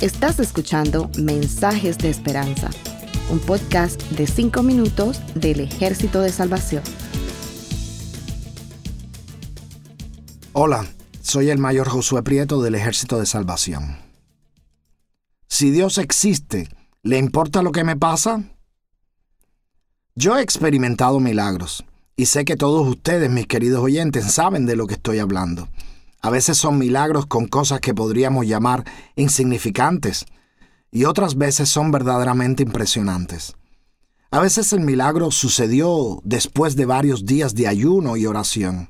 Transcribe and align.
Estás 0.00 0.40
escuchando 0.40 1.10
Mensajes 1.16 1.96
de 1.98 2.10
Esperanza, 2.10 2.70
un 3.30 3.38
podcast 3.38 4.02
de 4.10 4.26
5 4.26 4.62
minutos 4.62 5.20
del 5.34 5.60
Ejército 5.60 6.20
de 6.20 6.32
Salvación. 6.32 6.82
Hola, 10.52 10.86
soy 11.20 11.50
el 11.50 11.58
mayor 11.58 11.88
Josué 11.88 12.22
Prieto 12.22 12.60
del 12.62 12.74
Ejército 12.74 13.18
de 13.20 13.26
Salvación. 13.26 13.98
Si 15.48 15.70
Dios 15.70 15.98
existe, 15.98 16.68
¿le 17.02 17.18
importa 17.18 17.62
lo 17.62 17.72
que 17.72 17.84
me 17.84 17.96
pasa? 17.96 18.42
Yo 20.14 20.36
he 20.36 20.42
experimentado 20.42 21.20
milagros 21.20 21.84
y 22.16 22.26
sé 22.26 22.44
que 22.44 22.56
todos 22.56 22.86
ustedes, 22.88 23.30
mis 23.30 23.46
queridos 23.46 23.82
oyentes, 23.82 24.32
saben 24.32 24.66
de 24.66 24.76
lo 24.76 24.86
que 24.86 24.94
estoy 24.94 25.20
hablando. 25.20 25.68
A 26.22 26.30
veces 26.30 26.56
son 26.56 26.78
milagros 26.78 27.26
con 27.26 27.48
cosas 27.48 27.80
que 27.80 27.94
podríamos 27.94 28.46
llamar 28.46 28.84
insignificantes 29.16 30.24
y 30.92 31.04
otras 31.04 31.36
veces 31.36 31.68
son 31.68 31.90
verdaderamente 31.90 32.62
impresionantes. 32.62 33.54
A 34.30 34.40
veces 34.40 34.72
el 34.72 34.80
milagro 34.80 35.32
sucedió 35.32 36.20
después 36.22 36.76
de 36.76 36.86
varios 36.86 37.26
días 37.26 37.54
de 37.54 37.66
ayuno 37.66 38.16
y 38.16 38.26
oración. 38.26 38.88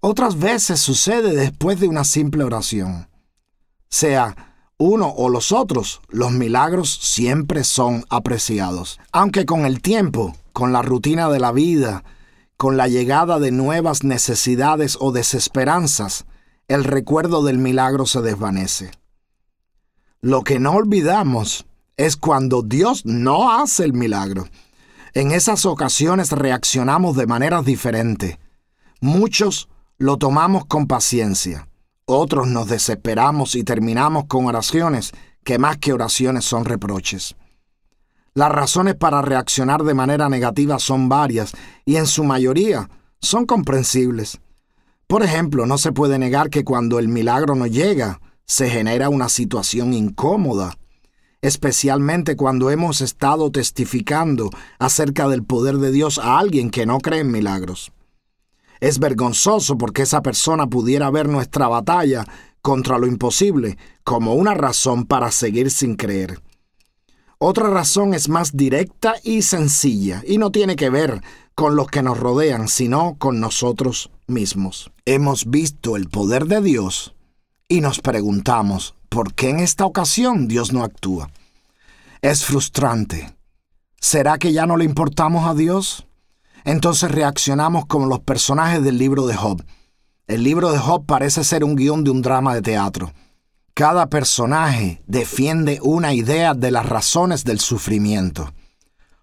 Otras 0.00 0.38
veces 0.38 0.80
sucede 0.80 1.36
después 1.36 1.78
de 1.78 1.86
una 1.86 2.02
simple 2.02 2.42
oración. 2.42 3.08
Sea 3.88 4.34
uno 4.78 5.08
o 5.08 5.28
los 5.28 5.52
otros, 5.52 6.00
los 6.08 6.32
milagros 6.32 6.90
siempre 6.92 7.62
son 7.62 8.04
apreciados. 8.08 8.98
Aunque 9.12 9.44
con 9.44 9.66
el 9.66 9.80
tiempo, 9.82 10.34
con 10.52 10.72
la 10.72 10.82
rutina 10.82 11.28
de 11.28 11.38
la 11.38 11.52
vida, 11.52 12.02
con 12.62 12.76
la 12.76 12.86
llegada 12.86 13.40
de 13.40 13.50
nuevas 13.50 14.04
necesidades 14.04 14.96
o 15.00 15.10
desesperanzas, 15.10 16.26
el 16.68 16.84
recuerdo 16.84 17.42
del 17.42 17.58
milagro 17.58 18.06
se 18.06 18.22
desvanece. 18.22 18.92
Lo 20.20 20.42
que 20.42 20.60
no 20.60 20.70
olvidamos 20.70 21.66
es 21.96 22.16
cuando 22.16 22.62
Dios 22.62 23.04
no 23.04 23.50
hace 23.50 23.82
el 23.82 23.94
milagro. 23.94 24.46
En 25.12 25.32
esas 25.32 25.66
ocasiones 25.66 26.30
reaccionamos 26.30 27.16
de 27.16 27.26
maneras 27.26 27.64
diferentes. 27.64 28.38
Muchos 29.00 29.68
lo 29.98 30.16
tomamos 30.18 30.64
con 30.66 30.86
paciencia, 30.86 31.68
otros 32.04 32.46
nos 32.46 32.68
desesperamos 32.68 33.56
y 33.56 33.64
terminamos 33.64 34.26
con 34.26 34.46
oraciones 34.46 35.10
que 35.42 35.58
más 35.58 35.78
que 35.78 35.92
oraciones 35.92 36.44
son 36.44 36.64
reproches. 36.64 37.34
Las 38.34 38.50
razones 38.50 38.94
para 38.94 39.20
reaccionar 39.20 39.82
de 39.82 39.92
manera 39.92 40.30
negativa 40.30 40.78
son 40.78 41.10
varias 41.10 41.52
y 41.84 41.96
en 41.96 42.06
su 42.06 42.24
mayoría 42.24 42.88
son 43.20 43.44
comprensibles. 43.44 44.40
Por 45.06 45.22
ejemplo, 45.22 45.66
no 45.66 45.76
se 45.76 45.92
puede 45.92 46.18
negar 46.18 46.48
que 46.48 46.64
cuando 46.64 46.98
el 46.98 47.08
milagro 47.08 47.54
no 47.54 47.66
llega, 47.66 48.20
se 48.46 48.70
genera 48.70 49.10
una 49.10 49.28
situación 49.28 49.92
incómoda, 49.92 50.78
especialmente 51.42 52.34
cuando 52.34 52.70
hemos 52.70 53.02
estado 53.02 53.50
testificando 53.50 54.48
acerca 54.78 55.28
del 55.28 55.44
poder 55.44 55.76
de 55.76 55.90
Dios 55.90 56.18
a 56.18 56.38
alguien 56.38 56.70
que 56.70 56.86
no 56.86 56.98
cree 56.98 57.20
en 57.20 57.30
milagros. 57.30 57.92
Es 58.80 58.98
vergonzoso 58.98 59.76
porque 59.76 60.02
esa 60.02 60.22
persona 60.22 60.66
pudiera 60.66 61.10
ver 61.10 61.28
nuestra 61.28 61.68
batalla 61.68 62.24
contra 62.62 62.96
lo 62.98 63.06
imposible 63.06 63.76
como 64.04 64.34
una 64.34 64.54
razón 64.54 65.04
para 65.04 65.30
seguir 65.30 65.70
sin 65.70 65.96
creer. 65.96 66.40
Otra 67.44 67.68
razón 67.68 68.14
es 68.14 68.28
más 68.28 68.56
directa 68.56 69.16
y 69.24 69.42
sencilla 69.42 70.22
y 70.24 70.38
no 70.38 70.52
tiene 70.52 70.76
que 70.76 70.90
ver 70.90 71.20
con 71.56 71.74
los 71.74 71.88
que 71.88 72.00
nos 72.00 72.16
rodean, 72.16 72.68
sino 72.68 73.16
con 73.18 73.40
nosotros 73.40 74.12
mismos. 74.28 74.92
Hemos 75.06 75.50
visto 75.50 75.96
el 75.96 76.08
poder 76.08 76.46
de 76.46 76.62
Dios 76.62 77.16
y 77.66 77.80
nos 77.80 77.98
preguntamos, 77.98 78.94
¿por 79.08 79.34
qué 79.34 79.50
en 79.50 79.58
esta 79.58 79.84
ocasión 79.84 80.46
Dios 80.46 80.72
no 80.72 80.84
actúa? 80.84 81.32
Es 82.20 82.44
frustrante. 82.44 83.34
¿Será 83.98 84.38
que 84.38 84.52
ya 84.52 84.66
no 84.66 84.76
le 84.76 84.84
importamos 84.84 85.44
a 85.44 85.54
Dios? 85.54 86.06
Entonces 86.62 87.10
reaccionamos 87.10 87.86
como 87.86 88.06
los 88.06 88.20
personajes 88.20 88.84
del 88.84 88.98
libro 88.98 89.26
de 89.26 89.34
Job. 89.34 89.64
El 90.28 90.44
libro 90.44 90.70
de 90.70 90.78
Job 90.78 91.06
parece 91.06 91.42
ser 91.42 91.64
un 91.64 91.74
guion 91.74 92.04
de 92.04 92.12
un 92.12 92.22
drama 92.22 92.54
de 92.54 92.62
teatro. 92.62 93.12
Cada 93.74 94.08
personaje 94.08 95.02
defiende 95.06 95.78
una 95.82 96.12
idea 96.12 96.52
de 96.52 96.70
las 96.70 96.86
razones 96.86 97.44
del 97.44 97.58
sufrimiento. 97.58 98.52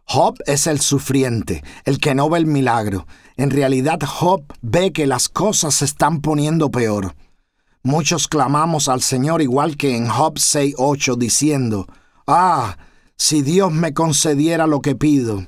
Job 0.06 0.40
es 0.48 0.66
el 0.66 0.80
sufriente, 0.80 1.64
el 1.86 2.00
que 2.00 2.16
no 2.16 2.32
ve 2.32 2.40
el 2.40 2.48
milagro. 2.48 3.06
En 3.38 3.52
realidad 3.52 4.00
Job 4.04 4.42
ve 4.62 4.92
que 4.92 5.06
las 5.06 5.30
cosas 5.30 5.76
se 5.76 5.86
están 5.86 6.22
poniendo 6.22 6.72
peor. 6.72 7.16
Muchos 7.84 8.28
clamamos 8.28 8.90
al 8.90 9.04
Señor 9.04 9.44
igual 9.44 9.78
que 9.78 9.96
en 9.96 10.10
Job 10.10 10.34
6.8 10.38 11.16
diciendo, 11.16 11.86
Ah, 12.26 12.76
si 13.18 13.44
Dios 13.44 13.72
me 13.72 13.94
concediera 13.94 14.66
lo 14.66 14.82
que 14.82 14.96
pido. 14.96 15.46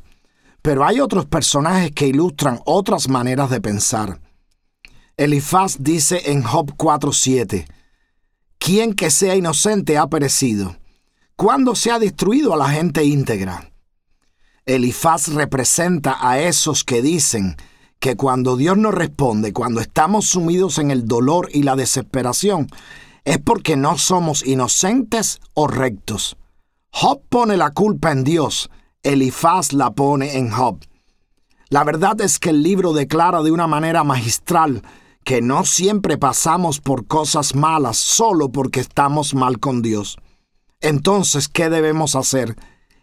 Pero 0.62 0.86
hay 0.86 1.00
otros 1.00 1.26
personajes 1.26 1.92
que 1.92 2.06
ilustran 2.06 2.60
otras 2.66 3.10
maneras 3.10 3.50
de 3.50 3.62
pensar. 3.62 4.22
Elifaz 5.18 5.78
dice 5.80 6.32
en 6.32 6.44
Job 6.44 6.76
4.7, 6.78 7.66
¿Quién 8.64 8.94
que 8.94 9.10
sea 9.10 9.36
inocente 9.36 9.98
ha 9.98 10.06
perecido? 10.06 10.78
¿Cuándo 11.36 11.74
se 11.74 11.90
ha 11.90 11.98
destruido 11.98 12.54
a 12.54 12.58
la 12.58 12.70
gente 12.70 13.04
íntegra? 13.04 13.72
Elifaz 14.68 15.30
representa 15.30 16.20
a 16.22 16.40
esos 16.40 16.84
que 16.84 17.02
dicen 17.02 17.56
que 18.00 18.16
cuando 18.16 18.58
Dios 18.58 18.78
nos 18.78 18.94
responde, 18.94 19.52
cuando 19.52 19.82
estamos 19.82 20.28
sumidos 20.28 20.78
en 20.78 20.92
el 20.92 21.08
dolor 21.08 21.50
y 21.52 21.64
la 21.64 21.76
desesperación, 21.76 22.68
es 23.26 23.40
porque 23.40 23.78
no 23.78 23.98
somos 23.98 24.46
inocentes 24.46 25.40
o 25.56 25.66
rectos. 25.66 26.38
Job 26.92 27.20
pone 27.30 27.58
la 27.58 27.72
culpa 27.72 28.12
en 28.12 28.24
Dios, 28.24 28.70
Elifaz 29.02 29.74
la 29.74 29.90
pone 29.90 30.38
en 30.38 30.52
Job. 30.52 30.78
La 31.70 31.84
verdad 31.84 32.22
es 32.22 32.38
que 32.38 32.52
el 32.52 32.62
libro 32.62 32.94
declara 32.94 33.42
de 33.42 33.52
una 33.52 33.66
manera 33.66 34.04
magistral 34.04 34.84
que 35.24 35.42
no 35.42 35.66
siempre 35.66 36.18
pasamos 36.18 36.80
por 36.80 37.06
cosas 37.06 37.56
malas 37.56 37.98
solo 37.98 38.52
porque 38.52 38.80
estamos 38.80 39.34
mal 39.34 39.60
con 39.60 39.82
Dios. 39.82 40.18
Entonces, 40.80 41.48
¿qué 41.48 41.70
debemos 41.70 42.16
hacer? 42.16 42.56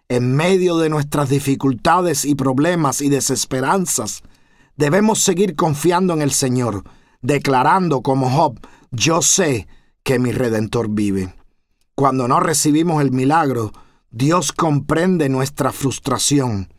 En 0.08 0.34
medio 0.34 0.78
de 0.78 0.88
nuestras 0.88 1.28
dificultades 1.28 2.24
y 2.24 2.34
problemas 2.34 3.00
y 3.00 3.08
desesperanzas, 3.08 4.22
debemos 4.76 5.20
seguir 5.20 5.54
confiando 5.54 6.14
en 6.14 6.22
el 6.22 6.32
Señor, 6.32 6.82
declarando 7.20 8.02
como 8.02 8.30
Job, 8.30 8.58
yo 8.90 9.22
sé 9.22 9.68
que 10.02 10.18
mi 10.18 10.32
Redentor 10.32 10.88
vive. 10.88 11.34
Cuando 11.94 12.26
no 12.26 12.40
recibimos 12.40 13.02
el 13.02 13.12
milagro, 13.12 13.72
Dios 14.10 14.52
comprende 14.52 15.28
nuestra 15.28 15.72
frustración, 15.72 16.72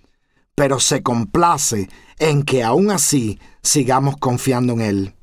pero 0.55 0.79
se 0.79 1.03
complace 1.03 1.89
en 2.17 2.43
que 2.43 2.63
aún 2.63 2.89
así 2.89 3.39
sigamos 3.61 4.17
confiando 4.17 4.73
en 4.73 4.81
Él. 4.81 5.15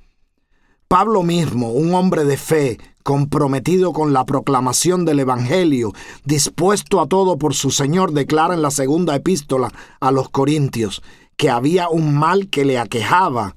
Pablo 0.88 1.24
mismo, 1.24 1.72
un 1.72 1.94
hombre 1.94 2.24
de 2.24 2.36
fe, 2.36 2.78
comprometido 3.02 3.92
con 3.92 4.12
la 4.12 4.24
proclamación 4.24 5.04
del 5.04 5.20
Evangelio, 5.20 5.92
dispuesto 6.24 7.00
a 7.00 7.08
todo 7.08 7.38
por 7.38 7.54
su 7.54 7.70
Señor, 7.72 8.12
declara 8.12 8.54
en 8.54 8.62
la 8.62 8.70
segunda 8.70 9.16
epístola 9.16 9.72
a 10.00 10.10
los 10.12 10.28
Corintios 10.28 11.02
que 11.36 11.50
había 11.50 11.88
un 11.88 12.14
mal 12.14 12.48
que 12.48 12.64
le 12.64 12.78
aquejaba 12.78 13.56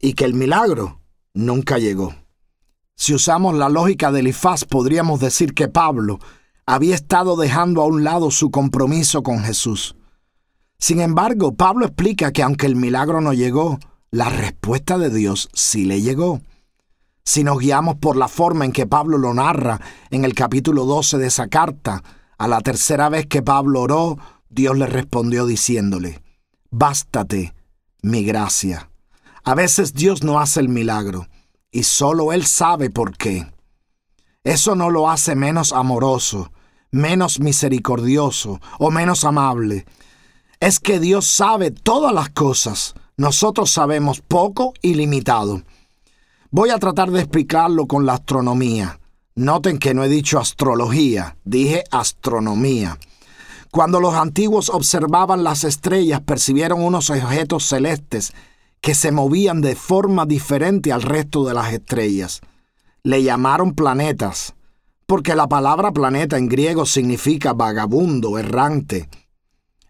y 0.00 0.14
que 0.14 0.24
el 0.24 0.34
milagro 0.34 1.00
nunca 1.34 1.78
llegó. 1.78 2.14
Si 2.94 3.14
usamos 3.14 3.56
la 3.56 3.68
lógica 3.68 4.10
del 4.10 4.28
Ifaz, 4.28 4.64
podríamos 4.64 5.20
decir 5.20 5.54
que 5.54 5.68
Pablo 5.68 6.18
había 6.64 6.94
estado 6.94 7.36
dejando 7.36 7.82
a 7.82 7.86
un 7.86 8.04
lado 8.04 8.30
su 8.30 8.50
compromiso 8.50 9.22
con 9.22 9.40
Jesús. 9.40 9.96
Sin 10.78 11.00
embargo, 11.00 11.54
Pablo 11.54 11.86
explica 11.86 12.32
que 12.32 12.42
aunque 12.42 12.66
el 12.66 12.76
milagro 12.76 13.20
no 13.20 13.32
llegó, 13.32 13.78
la 14.10 14.28
respuesta 14.28 14.96
de 14.96 15.10
Dios 15.10 15.48
sí 15.52 15.84
le 15.84 16.00
llegó. 16.00 16.40
Si 17.28 17.44
nos 17.44 17.58
guiamos 17.58 17.96
por 17.96 18.16
la 18.16 18.26
forma 18.26 18.64
en 18.64 18.72
que 18.72 18.86
Pablo 18.86 19.18
lo 19.18 19.34
narra 19.34 19.78
en 20.08 20.24
el 20.24 20.32
capítulo 20.32 20.86
12 20.86 21.18
de 21.18 21.26
esa 21.26 21.48
carta, 21.48 22.02
a 22.38 22.48
la 22.48 22.62
tercera 22.62 23.10
vez 23.10 23.26
que 23.26 23.42
Pablo 23.42 23.82
oró, 23.82 24.16
Dios 24.48 24.78
le 24.78 24.86
respondió 24.86 25.44
diciéndole, 25.44 26.22
Bástate 26.70 27.54
mi 28.00 28.24
gracia. 28.24 28.90
A 29.44 29.54
veces 29.54 29.92
Dios 29.92 30.22
no 30.22 30.40
hace 30.40 30.60
el 30.60 30.70
milagro, 30.70 31.28
y 31.70 31.82
solo 31.82 32.32
Él 32.32 32.46
sabe 32.46 32.88
por 32.88 33.14
qué. 33.14 33.46
Eso 34.42 34.74
no 34.74 34.88
lo 34.88 35.10
hace 35.10 35.34
menos 35.34 35.74
amoroso, 35.74 36.50
menos 36.90 37.40
misericordioso 37.40 38.58
o 38.78 38.90
menos 38.90 39.24
amable. 39.24 39.84
Es 40.60 40.80
que 40.80 40.98
Dios 40.98 41.26
sabe 41.26 41.72
todas 41.72 42.14
las 42.14 42.30
cosas, 42.30 42.94
nosotros 43.18 43.70
sabemos 43.70 44.22
poco 44.22 44.72
y 44.80 44.94
limitado. 44.94 45.62
Voy 46.50 46.70
a 46.70 46.78
tratar 46.78 47.10
de 47.10 47.20
explicarlo 47.20 47.86
con 47.86 48.06
la 48.06 48.14
astronomía. 48.14 49.00
Noten 49.34 49.78
que 49.78 49.92
no 49.92 50.02
he 50.02 50.08
dicho 50.08 50.38
astrología, 50.38 51.36
dije 51.44 51.84
astronomía. 51.90 52.98
Cuando 53.70 54.00
los 54.00 54.14
antiguos 54.14 54.70
observaban 54.70 55.44
las 55.44 55.64
estrellas, 55.64 56.22
percibieron 56.22 56.82
unos 56.82 57.10
objetos 57.10 57.64
celestes 57.64 58.32
que 58.80 58.94
se 58.94 59.12
movían 59.12 59.60
de 59.60 59.76
forma 59.76 60.24
diferente 60.24 60.90
al 60.90 61.02
resto 61.02 61.44
de 61.44 61.52
las 61.52 61.72
estrellas. 61.72 62.40
le 63.04 63.22
llamaron 63.22 63.74
planetas, 63.74 64.54
porque 65.06 65.34
la 65.34 65.46
palabra 65.48 65.92
planeta 65.92 66.36
en 66.36 66.48
griego 66.48 66.84
significa 66.84 67.52
vagabundo, 67.52 68.38
errante. 68.38 69.08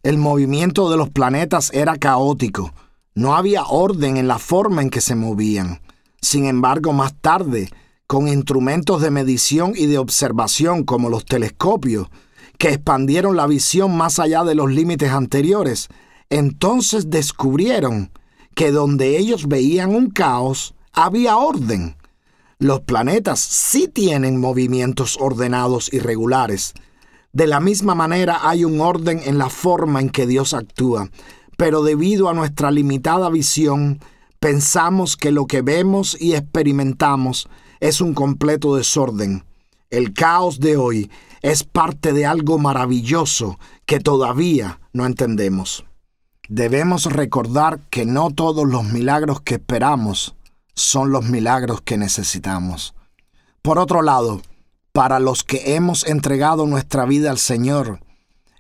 El 0.03 0.19
movimiento 0.19 0.91
de 0.91 0.97
los 0.97 1.09
planetas 1.09 1.73
era 1.73 1.97
caótico, 1.97 2.73
no 3.15 3.35
había 3.35 3.65
orden 3.65 4.17
en 4.17 4.29
la 4.29 4.39
forma 4.39 4.83
en 4.83 4.91
que 4.91 5.01
se 5.01 5.15
movían. 5.15 5.81
Sin 6.21 6.47
embargo, 6.47 6.93
más 6.93 7.15
tarde, 7.21 7.71
con 8.07 8.29
instrumentos 8.29 9.03
de 9.03 9.11
medición 9.11 9.73
y 9.77 9.87
de 9.87 9.99
observación 9.99 10.85
como 10.85 11.11
los 11.11 11.25
telescopios, 11.25 12.09
que 12.59 12.71
expandieron 12.71 13.37
la 13.37 13.47
visión 13.47 13.97
más 13.97 14.19
allá 14.19 14.45
de 14.45 14.55
los 14.55 14.71
límites 14.71 15.13
anteriores, 15.13 15.89
entonces 16.31 17.11
descubrieron 17.11 18.11
que 18.55 18.73
donde 18.73 19.17
ellos 19.17 19.47
veían 19.47 19.95
un 19.95 20.11
caos, 20.11 20.75
había 20.93 21.37
orden. 21.37 21.97
Los 22.59 22.81
planetas 22.81 23.39
sí 23.39 23.87
tienen 23.87 24.41
movimientos 24.41 25.17
ordenados 25.21 25.93
y 25.93 26.01
regulares. 26.01 26.75
De 27.33 27.47
la 27.47 27.61
misma 27.61 27.95
manera 27.95 28.41
hay 28.49 28.65
un 28.65 28.81
orden 28.81 29.21
en 29.25 29.39
la 29.39 29.49
forma 29.49 30.01
en 30.01 30.11
que 30.11 30.27
Dios 30.27 30.55
actúa, 30.55 31.09
pero 31.57 31.85
debido 31.85 32.29
a 32.29 32.35
nuestra 32.35 32.73
limitada 32.73 33.31
visión, 33.31 34.01
pensamos 34.41 35.17
que 35.17 35.33
lo 35.33 35.47
que 35.47 35.63
vemos 35.63 36.17
y 36.21 36.35
experimentamos 36.35 37.49
es 37.81 38.01
un 38.01 38.15
completo 38.15 38.77
desorden. 38.77 39.45
El 39.91 40.13
caos 40.13 40.61
de 40.61 40.77
hoy 40.77 41.11
es 41.43 41.65
parte 41.65 42.13
de 42.13 42.27
algo 42.27 42.59
maravilloso 42.59 43.59
que 43.87 44.01
todavía 44.01 44.81
no 44.93 45.07
entendemos. 45.07 45.85
Debemos 46.49 47.05
recordar 47.05 47.81
que 47.91 48.07
no 48.07 48.31
todos 48.31 48.67
los 48.67 48.85
milagros 48.85 49.41
que 49.41 49.55
esperamos 49.55 50.35
son 50.75 51.11
los 51.11 51.25
milagros 51.25 51.81
que 51.83 51.99
necesitamos. 51.99 52.95
Por 53.63 53.79
otro 53.79 54.03
lado, 54.03 54.41
para 54.93 55.19
los 55.19 55.45
que 55.45 55.75
hemos 55.75 56.07
entregado 56.07 56.67
nuestra 56.67 57.05
vida 57.05 57.31
al 57.31 57.39
Señor, 57.39 58.01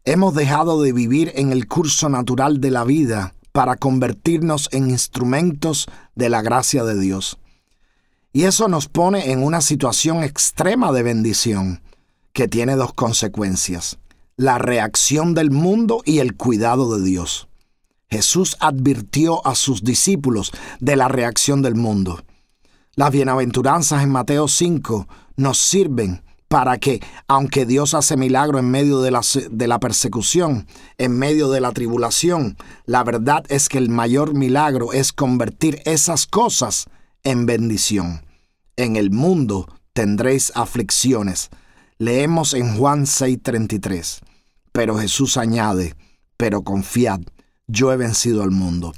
hemos 0.04 0.34
dejado 0.34 0.82
de 0.82 0.92
vivir 0.92 1.32
en 1.34 1.52
el 1.52 1.66
curso 1.66 2.08
natural 2.08 2.60
de 2.60 2.70
la 2.70 2.84
vida 2.84 3.34
para 3.58 3.74
convertirnos 3.74 4.68
en 4.70 4.88
instrumentos 4.88 5.88
de 6.14 6.28
la 6.28 6.42
gracia 6.42 6.84
de 6.84 6.96
Dios. 6.96 7.40
Y 8.32 8.44
eso 8.44 8.68
nos 8.68 8.86
pone 8.86 9.32
en 9.32 9.42
una 9.42 9.62
situación 9.62 10.22
extrema 10.22 10.92
de 10.92 11.02
bendición, 11.02 11.82
que 12.32 12.46
tiene 12.46 12.76
dos 12.76 12.92
consecuencias, 12.92 13.98
la 14.36 14.58
reacción 14.58 15.34
del 15.34 15.50
mundo 15.50 16.02
y 16.04 16.20
el 16.20 16.36
cuidado 16.36 16.96
de 16.96 17.04
Dios. 17.04 17.48
Jesús 18.08 18.56
advirtió 18.60 19.44
a 19.44 19.56
sus 19.56 19.82
discípulos 19.82 20.52
de 20.78 20.94
la 20.94 21.08
reacción 21.08 21.60
del 21.60 21.74
mundo. 21.74 22.22
Las 22.94 23.10
bienaventuranzas 23.10 24.04
en 24.04 24.10
Mateo 24.10 24.46
5 24.46 25.08
nos 25.34 25.58
sirven 25.58 26.22
para 26.48 26.78
que, 26.78 27.00
aunque 27.26 27.66
Dios 27.66 27.94
hace 27.94 28.16
milagro 28.16 28.58
en 28.58 28.70
medio 28.70 29.00
de 29.00 29.10
la, 29.10 29.78
persecución, 29.78 30.66
en 30.96 31.18
medio 31.18 31.50
de 31.50 31.60
la 31.60 31.72
tribulación, 31.72 32.56
la 32.86 33.04
verdad 33.04 33.44
es 33.48 33.68
que 33.68 33.78
el 33.78 33.90
mayor 33.90 34.34
milagro 34.34 34.92
es 34.92 35.12
convertir 35.12 35.80
esas 35.84 36.26
cosas 36.26 36.86
en 37.22 37.46
bendición. 37.46 38.24
En 38.76 38.96
el 38.96 39.10
mundo 39.10 39.68
tendréis 39.92 40.52
aflicciones. 40.54 41.50
Leemos 41.98 42.54
en 42.54 42.76
Juan 42.76 43.04
6:33. 43.04 44.20
Pero 44.72 44.96
Jesús 44.98 45.36
añade, 45.36 45.94
pero 46.36 46.62
confiad 46.62 47.20
yo 47.68 47.92
he 47.92 47.96
vencido 47.96 48.42
al 48.42 48.50
mundo. 48.50 48.92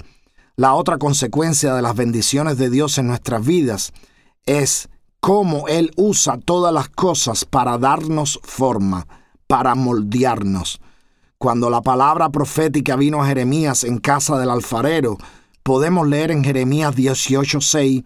La 0.55 0.73
otra 0.73 0.97
consecuencia 0.97 1.75
de 1.75 1.81
las 1.81 1.95
bendiciones 1.95 2.57
de 2.57 2.69
Dios 2.69 2.97
en 2.97 3.07
nuestras 3.07 3.45
vidas 3.45 3.93
es 4.45 4.89
cómo 5.21 5.67
Él 5.67 5.91
usa 5.95 6.37
todas 6.43 6.73
las 6.73 6.89
cosas 6.89 7.45
para 7.45 7.77
darnos 7.77 8.39
forma, 8.43 9.07
para 9.47 9.75
moldearnos. 9.75 10.81
Cuando 11.37 11.69
la 11.69 11.81
palabra 11.81 12.29
profética 12.29 12.95
vino 12.95 13.21
a 13.21 13.27
Jeremías 13.27 13.83
en 13.83 13.99
casa 13.99 14.37
del 14.37 14.49
alfarero, 14.49 15.17
podemos 15.63 16.07
leer 16.07 16.31
en 16.31 16.43
Jeremías 16.43 16.95
18:6 16.95 18.03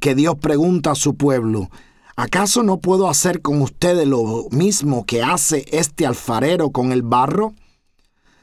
que 0.00 0.14
Dios 0.14 0.36
pregunta 0.36 0.90
a 0.90 0.96
su 0.96 1.16
pueblo, 1.16 1.70
¿acaso 2.16 2.62
no 2.62 2.78
puedo 2.78 3.08
hacer 3.08 3.42
con 3.42 3.62
ustedes 3.62 4.06
lo 4.06 4.46
mismo 4.50 5.06
que 5.06 5.22
hace 5.22 5.64
este 5.70 6.04
alfarero 6.04 6.70
con 6.70 6.92
el 6.92 7.02
barro? 7.02 7.54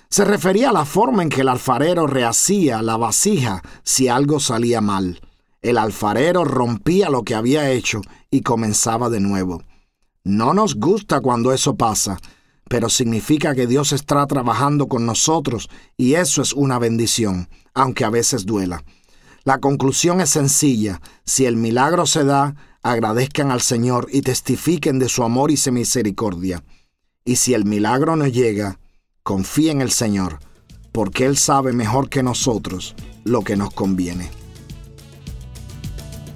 Se 0.10 0.24
refería 0.24 0.70
a 0.70 0.74
la 0.74 0.86
forma 0.86 1.24
en 1.24 1.30
que 1.30 1.42
el 1.42 1.50
alfarero 1.50 2.08
rehacía 2.08 2.82
la 2.82 2.96
vasija 2.96 3.62
si 3.84 4.08
algo 4.08 4.40
salía 4.40 4.80
mal. 4.80 5.20
El 5.64 5.78
alfarero 5.78 6.44
rompía 6.44 7.10
lo 7.10 7.24
que 7.24 7.36
había 7.36 7.72
hecho 7.72 8.02
y 8.30 8.42
comenzaba 8.42 9.10
de 9.10 9.22
nuevo. 9.22 9.64
No 10.26 10.54
nos 10.54 10.76
gusta 10.76 11.22
cuando 11.22 11.54
eso 11.54 11.76
pasa, 11.76 12.20
pero 12.68 12.90
significa 12.90 13.56
que 13.56 13.66
Dios 13.66 13.94
está 13.94 14.28
trabajando 14.28 14.90
con 14.90 15.06
nosotros 15.06 15.70
y 15.96 16.16
eso 16.16 16.42
es 16.42 16.52
una 16.52 16.80
bendición, 16.80 17.48
aunque 17.74 18.04
a 18.04 18.10
veces 18.10 18.46
duela. 18.46 18.84
La 19.46 19.60
conclusión 19.60 20.20
es 20.20 20.32
sencilla. 20.32 21.02
Si 21.24 21.46
el 21.46 21.56
milagro 21.56 22.06
se 22.08 22.26
da, 22.26 22.56
agradezcan 22.82 23.50
al 23.50 23.62
Señor 23.62 24.08
y 24.12 24.22
testifiquen 24.22 25.00
de 25.00 25.08
su 25.08 25.24
amor 25.24 25.50
y 25.50 25.56
su 25.56 25.72
misericordia. 25.72 26.62
Y 27.24 27.38
si 27.38 27.54
el 27.54 27.64
milagro 27.64 28.18
no 28.18 28.28
llega, 28.28 28.80
confía 29.24 29.72
en 29.72 29.80
el 29.80 29.92
Señor, 29.92 30.40
porque 30.92 31.26
Él 31.26 31.38
sabe 31.38 31.72
mejor 31.72 32.10
que 32.10 32.22
nosotros 32.22 32.96
lo 33.24 33.44
que 33.44 33.56
nos 33.56 33.74
conviene. 33.74 34.43